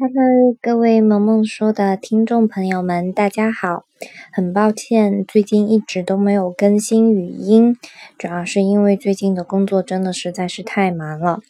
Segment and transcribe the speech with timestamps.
[0.00, 3.84] Hello，各位萌萌说的听众朋友们，大家好。
[4.30, 7.76] 很抱歉，最近一直都没有更新语音，
[8.16, 11.40] 主要是因为最近的工作真的实在是太忙了。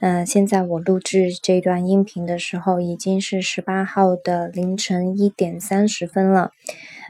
[0.00, 6.52] 嗯，现在我录制这段音频的时候，已经是十八号的凌晨一点三十分了。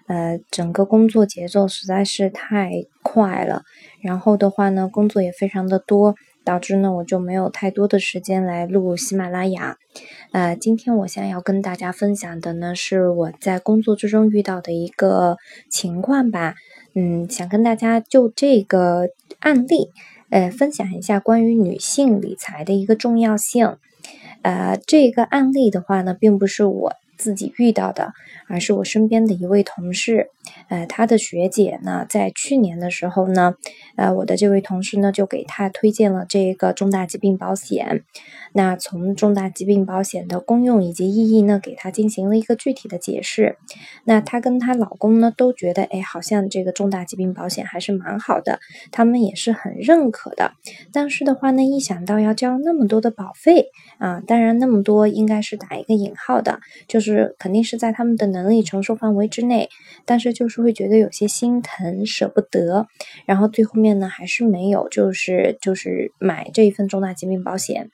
[0.09, 2.73] 呃，整个工作节奏实在是太
[3.05, 3.63] 快了，
[4.03, 6.17] 然后的话呢，工作也非常的多。
[6.49, 9.77] 导致呢，我就没有太多的时间来录喜马拉雅。
[10.33, 15.37] 呃，今天我想要跟大家分享的呢，是我在工作之中遇到的一个
[15.69, 16.55] 情况吧。
[16.95, 19.09] 嗯，想跟大家就这个
[19.41, 19.91] 案例，
[20.31, 23.77] 呃，分享一下关于女性理财的一个重要性。
[24.41, 26.95] 呃，这个案例的话呢，并不是我。
[27.19, 28.13] 自己遇到的，
[28.49, 30.31] 而是我身边的一位同事，
[30.69, 33.55] 呃，他的学姐呢，在去年的时候呢，
[33.97, 38.05] 呃，我的这位同事呢，就给他推荐了这个重大疾病保险。
[38.55, 43.57] 那从重大疾病保险的功用以及意义呢，给他进行了一个具体的解释。
[44.05, 48.61] 那她跟她老公呢，都觉得，哎，好像这个重大疾病保险还是蛮好的，
[48.91, 50.53] 他们也是很认可的。
[50.93, 53.67] 但是的话呢，一想到要交那么多的保费
[53.99, 59.69] 啊，当然那么多应该是打一个引号的，就是是肯定是在他们的能力承受范围之内，
[60.05, 62.87] 但是就是会觉得有些心疼，舍不得。
[63.27, 67.91] 然后最后面呢，还是没有，就是就是买这一份重大疾病保险。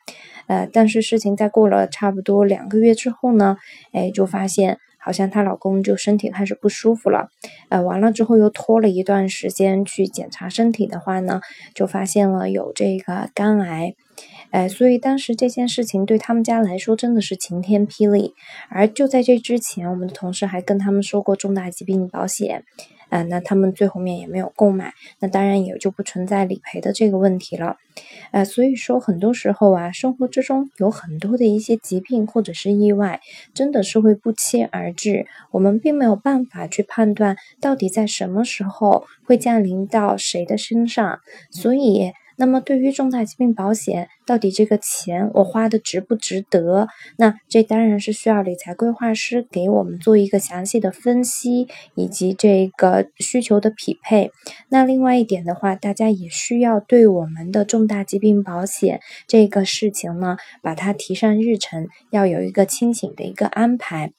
[0.46, 3.56] 呃，但是事情在过了差不多两个月之后呢，
[3.92, 7.28] 哎，就发现好像她老公就身体开始不舒服了，
[7.70, 11.40] 呃，完了之后又拖了一段时间去检查身体的话呢，
[11.74, 13.94] 就发现了有这个肝癌，
[14.50, 18.34] 哎，所以当时这件事情对他们家来说真的是晴天霹雳，
[18.68, 22.64] 而就在这之前，我们的同事还跟他们说过重大疾病保险。
[23.10, 27.76] 啊，那他们最后面也没有购买，那当然也就不存在理赔的这个问题了。
[28.32, 33.20] 呃，所以说很多时候啊，生活之中有很多的一些疾病或者是意外，
[33.52, 41.20] 真的是会不期而至，我们并没有办法去判断到底在什么时候会降临到谁的身上，
[41.52, 42.12] 所以。
[42.36, 46.88] 那么，对于重大疾病保险，到底这个钱我花的值不值得？
[47.16, 54.32] 那这当然是需要理财规划师给我们做一个详细的分析，以及这个需求的匹配。
[54.68, 64.12] 那另外一点的话，大家也需要对我们的重大疾病保险这个事情呢，把它提上日程，要有一个清醒的一个安排。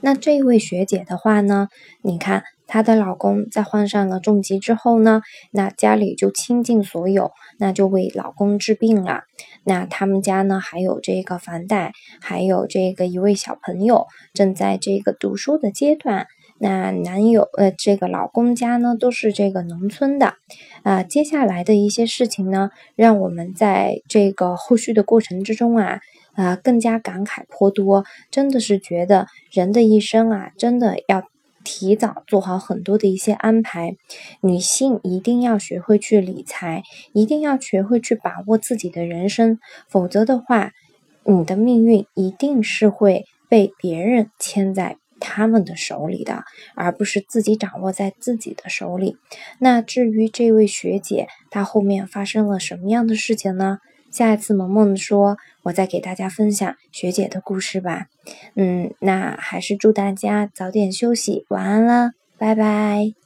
[0.00, 1.68] 那这位学姐的话呢，
[2.02, 2.42] 你看。
[2.66, 5.22] 她的老公在患上了重疾之后呢，
[5.52, 9.22] 那家里就倾尽所有，那就为老公治病了。
[9.64, 16.26] 那他们家呢，还有这个房贷，还有这个一位小朋友正在这个读书的阶段。
[16.58, 20.34] 那男友呃，这个老公家呢，都是这个农村的。
[20.82, 26.00] 啊，接下来的一些事情呢，让我们在这个后续的过程之中啊，
[26.32, 28.04] 啊，更加感慨颇多。
[28.30, 31.22] 真的是觉得人的一生啊，真的要。
[31.66, 33.96] 提早做好很多的一些安排，
[34.40, 40.70] 女性一定要学会去理财，一定要学会去把握自己的人生，否则的话，
[41.24, 46.44] 你的命运一定是会被别人牵在他们的手里的，
[46.76, 49.16] 而不是自己掌握在自己的手里。
[49.58, 53.78] 那至于这位学姐，她后面发生了什么样的事情呢？
[54.10, 58.06] 下一次萌萌说，我再给大家分享学姐的故事吧。
[58.54, 63.25] 嗯，那还是祝大家早点休息，晚安了，拜拜。